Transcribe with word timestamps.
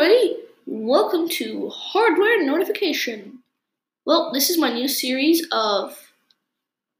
everybody, 0.00 0.34
welcome 0.64 1.28
to 1.28 1.68
Hardware 1.68 2.42
Notification. 2.42 3.40
Well, 4.06 4.32
this 4.32 4.48
is 4.48 4.56
my 4.56 4.72
new 4.72 4.88
series 4.88 5.46
of 5.52 5.94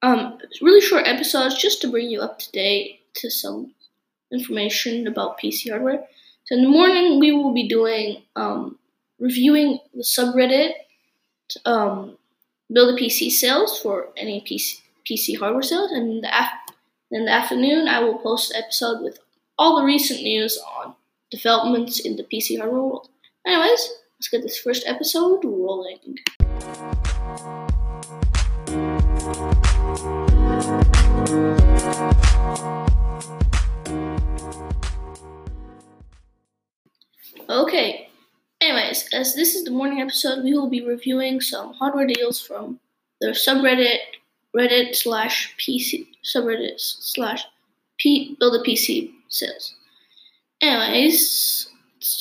um, 0.03 0.37
really 0.61 0.83
short 0.83 1.07
episodes 1.07 1.57
just 1.57 1.81
to 1.81 1.91
bring 1.91 2.11
you 2.11 2.21
up 2.21 2.39
to 2.41 2.53
date 2.53 3.01
to 3.15 3.31
some 3.31 3.73
information 4.31 5.07
about 5.07 5.41
PC 5.41 5.71
hardware. 5.71 6.05
So 6.45 6.57
in 6.57 6.63
the 6.63 6.69
morning, 6.69 7.19
we 7.19 7.33
will 7.33 7.55
be 7.55 7.69
doing 7.69 8.23
um, 8.37 8.79
reviewing 9.19 9.79
the 9.95 10.03
subreddit 10.03 10.73
um, 11.65 12.19
build 12.71 12.99
a 12.99 13.03
PC 13.03 13.31
sales 13.31 13.81
for 13.81 14.09
any 14.15 14.43
PC, 14.43 14.83
PC 15.11 15.39
hardware 15.39 15.63
sales, 15.63 15.91
and 15.91 16.11
in 16.11 16.21
the, 16.21 16.39
af- 16.39 16.75
in 17.11 17.25
the 17.25 17.33
afternoon, 17.33 17.89
I 17.89 18.01
will 18.01 18.19
post 18.19 18.51
an 18.51 18.63
episode 18.63 19.03
with 19.03 19.21
all 19.57 19.79
the 19.79 19.87
recent 19.87 20.23
news 20.23 20.59
on 20.77 20.97
developments 21.31 22.01
in 22.01 22.17
the 22.17 22.25
PC 22.25 22.59
hardware 22.59 22.81
world. 22.81 23.09
Anyways, 23.47 23.89
let's 24.19 24.29
get 24.31 24.43
this 24.43 24.59
first 24.59 24.85
episode 24.87 25.45
rolling. 25.45 26.19
Okay, 37.49 38.09
anyways, 38.61 39.09
as 39.13 39.35
this 39.35 39.55
is 39.55 39.65
the 39.65 39.71
morning 39.71 40.01
episode, 40.01 40.45
we 40.45 40.53
will 40.53 40.69
be 40.69 40.85
reviewing 40.85 41.41
some 41.41 41.73
hardware 41.75 42.07
deals 42.07 42.41
from 42.41 42.79
the 43.21 43.29
subreddit 43.29 43.99
reddit 44.57 44.97
slash 44.97 45.55
PC 45.59 46.07
subreddit 46.25 46.75
slash 46.77 47.45
P 47.99 48.37
build 48.39 48.55
a 48.55 48.69
PC 48.69 49.13
sales. 49.29 49.75
Anyways, 50.61 51.69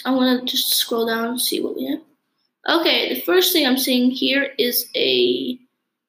I'm 0.05 0.15
gonna 0.15 0.43
just 0.45 0.73
scroll 0.73 1.07
down 1.07 1.29
and 1.29 1.41
see 1.41 1.61
what 1.61 1.75
we 1.75 1.85
have. 1.87 2.01
Okay, 2.67 3.13
the 3.13 3.21
first 3.21 3.51
thing 3.51 3.65
I'm 3.65 3.77
seeing 3.77 4.11
here 4.11 4.53
is 4.57 4.89
a 4.95 5.57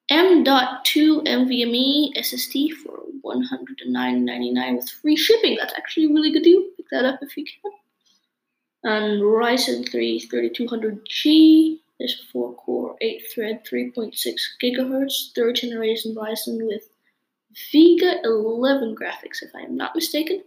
M.2 0.09 1.23
NVMe 1.25 2.15
SSD 2.17 2.71
for 2.71 2.99
$109.99 3.23 4.75
with 4.75 4.89
free 4.89 5.15
shipping. 5.15 5.57
That's 5.57 5.73
actually 5.77 6.05
a 6.05 6.09
really 6.09 6.31
good 6.31 6.43
deal. 6.43 6.61
Pick 6.77 6.87
that 6.91 7.05
up 7.05 7.19
if 7.21 7.37
you 7.37 7.45
can. 7.45 7.71
And 8.83 9.21
Ryzen 9.21 9.89
3 9.89 10.27
3200G. 10.27 11.79
There's 11.99 12.21
4 12.31 12.55
core, 12.55 12.95
8 12.99 13.23
thread, 13.33 13.63
3.6 13.71 14.15
gigahertz, 14.61 15.33
third 15.35 15.55
generation 15.55 16.15
Ryzen 16.15 16.65
with 16.65 16.89
Vega 17.71 18.21
11 18.23 18.95
graphics, 18.95 19.43
if 19.43 19.51
I 19.55 19.61
am 19.61 19.77
not 19.77 19.95
mistaken. 19.95 20.41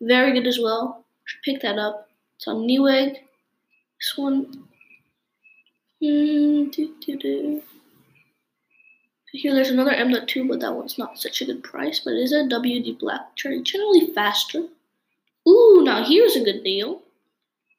Very 0.00 0.32
good 0.32 0.46
as 0.46 0.58
well. 0.58 1.06
Pick 1.44 1.60
that 1.62 1.78
up. 1.78 2.08
It's 2.36 2.48
on 2.48 2.66
Newegg. 2.66 3.12
This 3.12 4.14
one. 4.16 4.64
Mm. 6.02 7.62
Here 9.32 9.54
there's 9.54 9.70
another 9.70 9.90
M.2, 9.90 10.48
but 10.48 10.60
that 10.60 10.74
one's 10.74 10.96
not 10.96 11.18
such 11.18 11.42
a 11.42 11.44
good 11.44 11.62
price. 11.62 12.00
But 12.00 12.14
it 12.14 12.20
is 12.20 12.32
a 12.32 12.44
WD 12.44 12.98
Black 12.98 13.36
Cherry, 13.36 13.62
generally 13.62 14.12
faster. 14.14 14.64
Ooh, 15.48 15.82
now 15.84 16.04
here's 16.04 16.36
a 16.36 16.44
good 16.44 16.62
deal. 16.64 17.02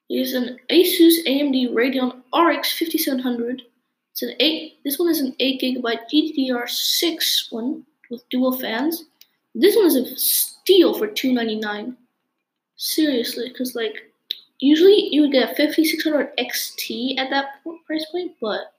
Here's 0.09 0.33
an 0.33 0.59
Asus 0.69 1.23
AMD 1.27 1.71
Radeon 1.71 2.21
RX 2.33 2.77
5700. 2.77 3.63
It's 4.11 4.21
an 4.23 4.33
eight. 4.39 4.79
This 4.83 4.97
one 4.99 5.09
is 5.09 5.19
an 5.19 5.35
eight 5.39 5.61
gigabyte 5.61 6.09
GDDR6 6.11 7.51
one 7.51 7.85
with 8.09 8.27
dual 8.29 8.57
fans. 8.59 9.05
This 9.55 9.75
one 9.75 9.85
is 9.85 9.95
a 9.95 10.17
steal 10.17 10.97
for 10.97 11.07
two 11.07 11.31
ninety 11.31 11.55
nine. 11.55 11.95
Seriously, 12.81 13.49
because 13.49 13.75
like 13.75 14.09
usually 14.59 15.09
you 15.11 15.21
would 15.21 15.33
get 15.33 15.51
a 15.51 15.55
5600 15.55 16.35
XT 16.37 17.19
at 17.19 17.29
that 17.29 17.61
price 17.85 18.05
point, 18.09 18.31
but 18.39 18.71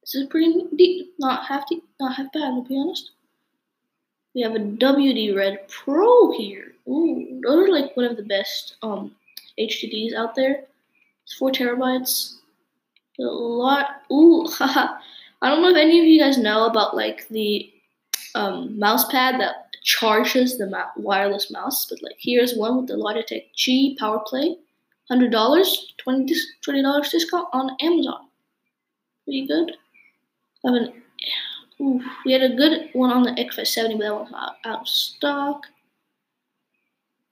this 0.00 0.14
is 0.14 0.26
pretty 0.28 0.64
deep, 0.74 1.12
not 1.18 1.44
half 1.44 1.68
deep, 1.68 1.84
not 2.00 2.16
half 2.16 2.32
bad 2.32 2.54
to 2.54 2.64
be 2.66 2.78
honest. 2.78 3.10
We 4.34 4.40
have 4.40 4.54
a 4.54 4.58
WD 4.58 5.36
Red 5.36 5.68
Pro 5.68 6.32
here. 6.32 6.72
Ooh, 6.88 7.40
those 7.42 7.68
are 7.68 7.70
like 7.70 7.94
one 7.94 8.06
of 8.06 8.16
the 8.16 8.22
best 8.22 8.76
um 8.82 9.14
HDDs 9.58 10.14
out 10.14 10.34
there. 10.34 10.64
It's 11.24 11.34
four 11.34 11.50
terabytes. 11.50 12.36
A 13.18 13.22
lot. 13.22 14.02
Ooh, 14.10 14.46
haha. 14.50 14.98
I 15.42 15.50
don't 15.50 15.60
know 15.60 15.68
if 15.68 15.76
any 15.76 16.00
of 16.00 16.06
you 16.06 16.18
guys 16.18 16.38
know 16.38 16.64
about 16.64 16.96
like 16.96 17.28
the 17.28 17.70
um, 18.34 18.78
mouse 18.78 19.10
pad 19.10 19.38
that 19.42 19.71
charges 19.82 20.58
the 20.58 20.66
ma- 20.66 20.90
wireless 20.96 21.50
mouse, 21.50 21.86
but 21.88 22.02
like 22.02 22.16
here's 22.18 22.54
one 22.54 22.76
with 22.76 22.86
the 22.86 22.94
Logitech 22.94 23.46
G 23.56 23.96
Power 23.98 24.20
Play, 24.26 24.56
hundred 25.08 25.32
dollars, 25.32 25.92
twenty 25.98 26.34
twenty 26.62 26.82
dollars 26.82 27.10
discount 27.10 27.48
on 27.52 27.76
Amazon. 27.80 28.28
Pretty 29.24 29.46
good. 29.46 29.72
I 30.64 30.72
have 30.72 30.82
an, 30.82 31.02
ooh, 31.80 32.00
we 32.24 32.32
had 32.32 32.42
a 32.42 32.54
good 32.54 32.90
one 32.92 33.10
on 33.10 33.22
the 33.22 33.30
X570, 33.32 33.98
but 33.98 34.04
that 34.04 34.14
one's 34.14 34.32
out, 34.34 34.52
out 34.64 34.80
of 34.82 34.88
stock. 34.88 35.66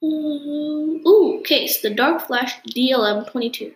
Um, 0.02 1.02
ooh, 1.06 1.42
case 1.44 1.82
the 1.82 1.90
Dark 1.90 2.26
Flash 2.26 2.60
DLM22. 2.62 3.72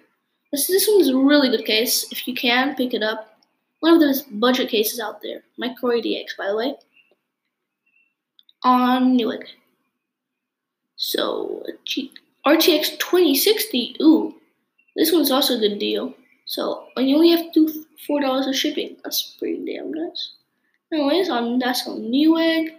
This 0.52 0.66
this 0.66 0.88
one's 0.90 1.08
a 1.08 1.16
really 1.16 1.48
good 1.48 1.64
case. 1.64 2.06
If 2.10 2.26
you 2.26 2.34
can 2.34 2.74
pick 2.76 2.94
it 2.94 3.02
up, 3.02 3.38
one 3.80 3.94
of 3.94 4.00
those 4.00 4.22
budget 4.22 4.68
cases 4.68 5.00
out 5.00 5.20
there. 5.22 5.42
Micro 5.58 5.90
ATX, 5.90 6.36
by 6.36 6.48
the 6.48 6.56
way 6.56 6.74
on 8.64 9.16
Newegg. 9.16 9.44
So 10.96 11.64
RTX 12.46 12.98
2060. 12.98 13.96
Ooh, 14.02 14.34
this 14.96 15.12
one's 15.12 15.30
also 15.30 15.56
a 15.56 15.60
good 15.60 15.78
deal. 15.78 16.14
So 16.46 16.86
you 16.96 17.14
only 17.14 17.30
have 17.30 17.52
to 17.52 17.66
do 17.66 17.84
four 18.06 18.20
dollars 18.20 18.46
of 18.46 18.56
shipping. 18.56 18.96
That's 19.04 19.36
pretty 19.38 19.64
damn 19.64 19.92
nice. 19.92 20.32
Anyways, 20.92 21.28
on 21.30 21.58
that's 21.58 21.86
on 21.86 22.00
Newegg. 22.12 22.70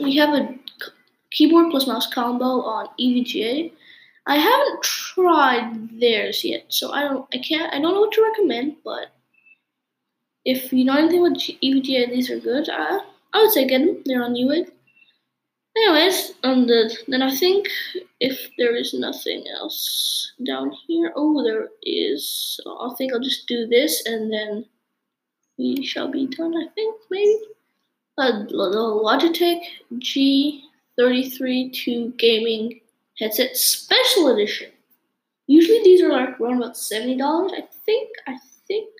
We 0.00 0.16
have 0.16 0.34
a 0.34 0.54
keyboard 1.30 1.70
plus 1.70 1.86
mouse 1.86 2.12
combo 2.12 2.60
on 2.62 2.88
EVGA. 3.00 3.72
I 4.26 4.36
haven't 4.38 4.82
tried 4.82 6.00
theirs 6.00 6.44
yet, 6.44 6.64
so 6.68 6.90
I 6.92 7.02
don't. 7.02 7.26
I 7.32 7.38
can't. 7.38 7.72
I 7.72 7.78
don't 7.80 7.94
know 7.94 8.00
what 8.00 8.12
to 8.12 8.22
recommend. 8.22 8.76
But 8.84 9.08
if 10.44 10.72
you 10.72 10.84
know 10.84 10.96
anything 10.96 11.24
about 11.24 11.38
EVGA, 11.38 12.10
these 12.10 12.30
are 12.30 12.40
good. 12.40 12.68
I 12.68 13.00
would 13.34 13.52
say 13.52 13.66
get 13.66 13.78
them. 13.78 14.02
They're 14.04 14.24
on 14.24 14.34
Newegg. 14.34 14.70
Anyways, 15.76 16.32
on 16.42 16.66
the 16.66 16.96
then 17.06 17.22
I 17.22 17.36
think 17.36 17.68
if 18.18 18.50
there 18.58 18.74
is 18.74 18.94
nothing 18.94 19.44
else 19.48 20.32
down 20.44 20.72
here, 20.86 21.12
oh, 21.14 21.44
there 21.44 21.68
is. 21.82 22.58
I 22.66 22.94
think 22.98 23.12
I'll 23.12 23.20
just 23.20 23.46
do 23.46 23.66
this, 23.66 24.04
and 24.06 24.32
then 24.32 24.64
we 25.56 25.84
shall 25.84 26.08
be 26.08 26.26
done. 26.26 26.56
I 26.56 26.66
think 26.74 26.96
maybe. 27.10 27.38
Uh, 28.18 28.44
the 28.44 28.54
Logitech 28.54 29.60
G33 29.92 31.70
2 31.74 32.14
gaming 32.16 32.80
headset 33.18 33.56
special 33.56 34.28
edition. 34.34 34.70
Usually 35.46 35.82
these 35.82 36.02
are 36.02 36.10
like 36.10 36.40
around 36.40 36.58
about 36.58 36.76
seventy 36.76 37.16
dollars. 37.16 37.52
I 37.56 37.62
think. 37.84 38.10
I 38.26 38.38
think. 38.66 38.90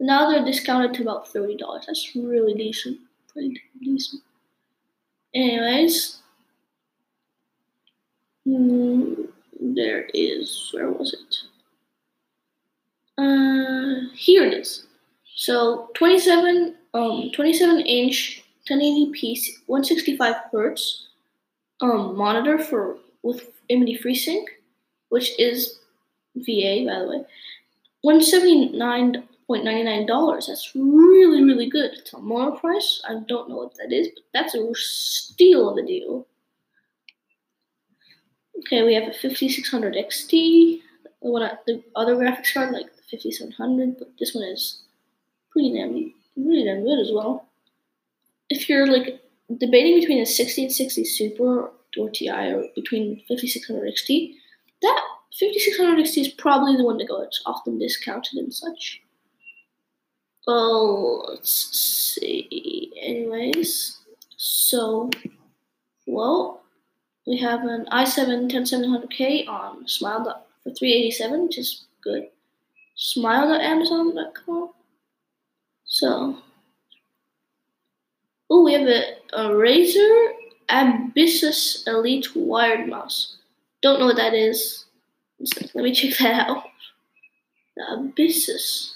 Now 0.00 0.30
they're 0.30 0.44
discounted 0.44 0.94
to 0.94 1.02
about 1.02 1.28
thirty 1.28 1.56
dollars. 1.56 1.84
That's 1.86 2.14
really 2.14 2.54
decent. 2.54 2.98
Pretty 3.32 3.60
decent. 3.80 4.22
Anyways, 5.34 6.18
mm, 8.46 9.28
there 9.60 10.08
is. 10.14 10.70
Where 10.72 10.90
was 10.90 11.14
it? 11.14 11.36
Uh, 13.18 14.08
here 14.14 14.44
it 14.44 14.54
is. 14.54 14.86
So 15.34 15.90
27, 15.94 16.74
um, 16.94 17.30
27 17.34 17.80
inch 17.80 18.42
1080p 18.68 19.38
165 19.66 20.34
hertz 20.50 21.08
um 21.80 22.16
monitor 22.16 22.58
for 22.58 22.96
with 23.26 23.50
AMD 23.70 24.00
FreeSync, 24.00 24.44
which 25.08 25.38
is 25.38 25.80
VA, 26.36 26.84
by 26.86 27.00
the 27.00 27.08
way, 27.08 27.24
one 28.02 28.22
seventy 28.22 28.68
nine 28.70 29.24
point 29.46 29.64
ninety 29.64 29.82
nine 29.82 30.06
dollars. 30.06 30.46
That's 30.46 30.72
really 30.74 31.42
really 31.42 31.68
good. 31.68 31.92
It's 31.94 32.12
a 32.12 32.18
more 32.18 32.56
price. 32.56 33.02
I 33.08 33.14
don't 33.26 33.48
know 33.48 33.56
what 33.56 33.76
that 33.78 33.92
is, 33.92 34.08
but 34.14 34.24
that's 34.32 34.54
a 34.54 34.64
steal 34.74 35.68
of 35.68 35.76
a 35.76 35.86
deal. 35.86 36.26
Okay, 38.58 38.82
we 38.82 38.94
have 38.94 39.08
a 39.08 39.12
fifty 39.12 39.48
six 39.48 39.70
hundred 39.70 39.94
XT. 39.94 40.80
The 41.22 41.30
one 41.30 41.50
the 41.66 41.82
other 41.96 42.14
graphics 42.14 42.54
card 42.54 42.72
like 42.72 42.94
the 42.94 43.02
fifty 43.10 43.32
seven 43.32 43.52
hundred, 43.52 43.98
but 43.98 44.10
this 44.18 44.34
one 44.34 44.44
is 44.44 44.82
pretty 45.50 45.74
damn 45.74 46.12
really 46.36 46.64
damn 46.64 46.84
good 46.84 47.00
as 47.00 47.10
well. 47.12 47.46
If 48.50 48.68
you're 48.68 48.86
like 48.86 49.20
debating 49.58 49.98
between 49.98 50.20
a 50.20 50.26
sixty 50.26 50.64
and 50.64 50.72
sixty 50.72 51.04
Super 51.04 51.70
or 51.98 52.10
Ti 52.10 52.30
or 52.30 52.64
between 52.74 53.22
5600 53.28 53.92
XT, 53.94 54.34
that 54.82 55.02
5600 55.38 56.04
XT 56.04 56.20
is 56.20 56.28
probably 56.28 56.76
the 56.76 56.84
one 56.84 56.98
to 56.98 57.04
go. 57.06 57.22
It's 57.22 57.42
often 57.46 57.78
discounted 57.78 58.38
and 58.38 58.52
such. 58.52 59.02
Well, 60.46 61.26
let's 61.28 61.50
see. 62.20 62.92
Anyways, 63.02 63.98
So, 64.36 65.10
well, 66.06 66.62
we 67.26 67.36
have 67.38 67.64
an 67.64 67.86
i7 67.90 68.50
10700K 68.50 69.48
on 69.48 69.88
Smile 69.88 70.22
for 70.62 70.70
387, 70.70 71.42
which 71.42 71.58
is 71.58 71.86
good. 72.00 72.28
Smile.amazon.com. 72.94 74.70
So, 75.84 76.38
oh, 78.50 78.64
we 78.64 78.72
have 78.72 78.86
a, 78.86 79.16
a 79.32 79.50
Razer 79.50 80.32
Abyssus 80.68 81.86
Elite 81.86 82.34
wired 82.34 82.88
mouse. 82.88 83.36
Don't 83.82 84.00
know 84.00 84.06
what 84.06 84.16
that 84.16 84.34
is. 84.34 84.84
Let 85.74 85.84
me 85.84 85.94
check 85.94 86.16
that 86.18 86.48
out. 86.48 86.64
The 87.76 87.82
Abyssus. 87.82 88.94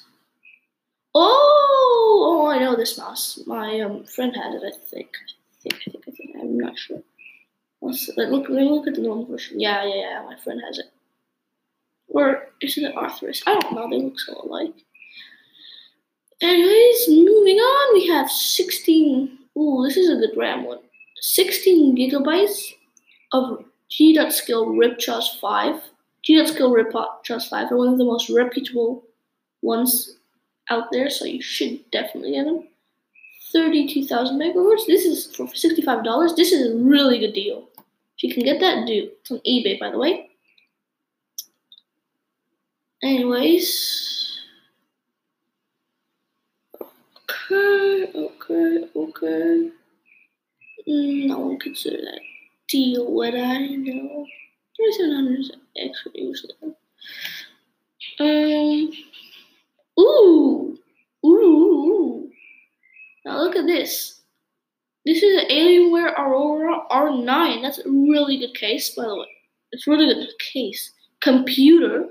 Oh, 1.14 2.42
oh, 2.44 2.50
I 2.50 2.58
know 2.58 2.76
this 2.76 2.96
mouse. 2.98 3.40
My 3.46 3.80
um, 3.80 4.04
friend 4.04 4.34
had 4.34 4.54
it. 4.54 4.62
I 4.64 4.70
think. 4.86 5.08
I 5.08 5.60
think. 5.62 5.74
I 5.74 5.90
think. 5.90 6.04
I 6.08 6.10
think. 6.12 6.30
I'm 6.40 6.58
not 6.58 6.78
sure. 6.78 7.02
Let's 7.82 8.08
look. 8.16 8.48
Let 8.48 8.62
me 8.62 8.70
look 8.70 8.86
at 8.86 8.94
the 8.94 9.02
normal 9.02 9.26
version. 9.26 9.60
Yeah, 9.60 9.84
yeah, 9.84 9.94
yeah. 9.94 10.22
My 10.24 10.36
friend 10.36 10.60
has 10.66 10.78
it. 10.78 10.86
Or 12.08 12.48
is 12.60 12.76
it 12.76 12.84
an 12.84 12.92
Arthurus? 12.92 13.42
I 13.46 13.58
don't 13.58 13.74
know. 13.74 13.88
They 13.88 14.02
look 14.02 14.18
so 14.18 14.40
alike. 14.42 14.74
Anyways, 16.40 17.08
moving 17.08 17.56
on. 17.56 17.94
We 17.94 18.08
have 18.08 18.30
16. 18.30 19.38
Ooh, 19.58 19.84
this 19.84 19.96
is 19.96 20.10
a 20.10 20.16
good 20.16 20.36
RAM 20.36 20.64
one. 20.64 20.78
16 21.20 21.96
gigabytes 21.96 22.74
of 23.32 23.64
G.Skill 23.90 24.66
Ripjaws 24.66 25.38
5. 25.40 25.82
G.Skill 26.22 26.72
Ripjaws 26.72 27.48
5 27.48 27.72
are 27.72 27.76
one 27.76 27.88
of 27.88 27.98
the 27.98 28.04
most 28.04 28.30
reputable 28.30 29.04
ones 29.62 30.16
out 30.70 30.90
there, 30.92 31.10
so 31.10 31.24
you 31.24 31.42
should 31.42 31.90
definitely 31.90 32.32
get 32.32 32.44
them. 32.44 32.68
32,000 33.52 34.38
megahertz. 34.38 34.86
This 34.86 35.04
is 35.04 35.34
for 35.34 35.46
$65. 35.46 36.36
This 36.36 36.52
is 36.52 36.72
a 36.72 36.76
really 36.76 37.18
good 37.18 37.32
deal. 37.32 37.68
If 38.16 38.24
you 38.24 38.34
can 38.34 38.44
get 38.44 38.60
that, 38.60 38.86
do. 38.86 39.10
It's 39.20 39.30
on 39.30 39.38
eBay, 39.38 39.78
by 39.80 39.90
the 39.90 39.98
way. 39.98 40.30
Anyways. 43.02 44.38
Okay, 46.80 48.12
okay, 48.14 48.84
okay. 48.94 49.70
Mm, 50.88 51.30
I 51.30 51.36
won't 51.36 51.62
consider 51.62 51.98
that 51.98 52.20
deal 52.68 53.10
what 53.10 53.34
I 53.34 53.66
know. 53.66 54.26
3700 54.76 55.40
is 55.40 55.52
extra 55.76 56.12
usually. 56.14 56.54
Um. 58.20 58.90
Ooh. 59.98 60.78
Ooh. 61.24 62.30
Now 63.24 63.38
look 63.38 63.56
at 63.56 63.66
this. 63.66 64.20
This 65.04 65.22
is 65.22 65.42
an 65.42 65.48
Alienware 65.50 66.18
Aurora 66.18 66.84
R9. 66.90 67.62
That's 67.62 67.78
a 67.78 67.88
really 67.88 68.38
good 68.38 68.54
case, 68.54 68.94
by 68.94 69.04
the 69.04 69.16
way. 69.16 69.26
It's 69.72 69.86
really 69.86 70.12
good 70.12 70.28
case. 70.38 70.92
Computer. 71.20 72.06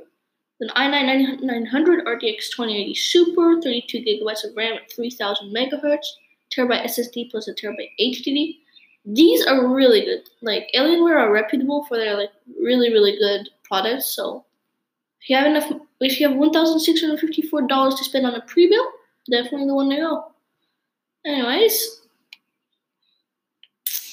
An 0.62 0.70
i9 0.76 1.42
9900 1.42 2.06
RTX 2.06 2.50
2080 2.52 2.94
Super, 2.96 3.62
32 3.62 4.00
gigabytes 4.00 4.44
of 4.44 4.56
RAM 4.58 4.74
at 4.74 4.92
3000 4.92 5.56
megahertz, 5.56 6.06
terabyte 6.60 6.86
SSD 6.86 7.32
plus 7.32 7.48
a 7.48 7.54
terabyte 7.54 7.92
HDD. 8.00 8.58
These 9.06 9.46
are 9.46 9.68
really 9.68 10.02
good. 10.02 10.30
Like 10.42 10.70
Alienware 10.76 11.20
are 11.20 11.32
reputable 11.32 11.86
for 11.86 11.98
their 11.98 12.16
like 12.16 12.32
really 12.62 12.92
really 12.92 13.18
good 13.18 13.50
products. 13.64 14.16
So 14.16 14.46
if 15.22 15.30
you 15.30 15.36
have 15.36 15.48
enough, 15.48 15.72
if 16.02 16.20
you 16.20 16.28
have 16.28 16.38
one 16.38 16.52
thousand 16.52 16.80
six 16.80 17.02
hundred 17.02 17.20
fifty 17.20 17.42
four 17.42 17.62
dollars 17.62 17.96
to 17.96 18.04
spend 18.04 18.26
on 18.26 18.36
a 18.36 18.42
pre 18.42 18.68
bill, 18.68 18.86
definitely 19.30 19.68
the 19.68 19.76
one 19.76 19.90
to 19.90 19.96
go. 19.96 20.32
Anyways, 21.26 22.02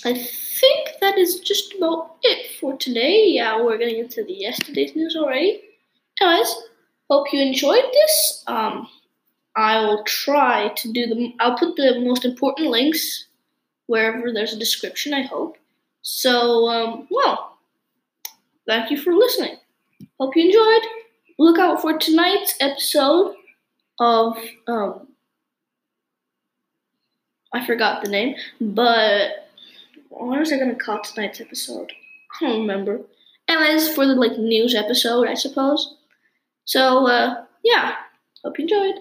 I 0.05 0.15
think 0.15 0.89
that 1.01 1.19
is 1.19 1.41
just 1.41 1.75
about 1.75 2.17
it 2.23 2.59
for 2.61 2.77
today. 2.77 3.29
Yeah, 3.29 3.63
we're 3.63 3.79
getting 3.79 3.99
into 3.99 4.25
the 4.25 4.33
yesterday's 4.33 4.95
news 4.97 5.17
already. 5.17 5.63
Anyways, 6.21 6.55
hope 7.11 7.33
you 7.33 7.41
enjoyed 7.41 7.85
this. 7.93 8.45
Um, 8.47 8.89
I 9.57 9.81
will 9.81 10.05
try 10.05 10.69
to 10.69 10.93
do 10.93 11.07
the. 11.07 11.35
I'll 11.41 11.57
put 11.57 11.77
the 11.77 12.01
most 12.01 12.25
important 12.25 12.69
links 12.69 13.27
wherever 13.87 14.33
there's 14.33 14.53
a 14.53 14.59
description. 14.59 15.15
I 15.15 15.23
hope. 15.23 15.57
So, 16.03 16.69
um, 16.69 17.09
well, 17.11 17.57
thank 18.67 18.91
you 18.91 18.99
for 18.99 19.13
listening. 19.13 19.57
Hope 20.21 20.37
you 20.37 20.45
enjoyed. 20.45 20.89
Look 21.39 21.59
out 21.59 21.81
for 21.81 21.99
tonight's 21.99 22.55
episode 22.61 23.35
of 23.99 24.37
um, 24.67 25.09
I 27.53 27.65
forgot 27.67 28.03
the 28.05 28.11
name, 28.11 28.37
but 28.61 29.49
what 30.11 30.39
was 30.39 30.53
I 30.53 30.59
gonna 30.59 30.75
call 30.75 31.01
tonight's 31.01 31.41
episode? 31.41 31.93
I 32.41 32.47
don't 32.47 32.61
remember. 32.61 33.01
Anyways, 33.49 33.95
for 33.95 34.07
the 34.07 34.15
like 34.15 34.39
news 34.39 34.75
episode, 34.75 35.29
I 35.29 35.35
suppose. 35.35 35.97
So 36.65 37.07
uh, 37.07 37.45
yeah, 37.65 37.95
hope 38.45 38.59
you 38.59 38.65
enjoyed. 38.65 39.01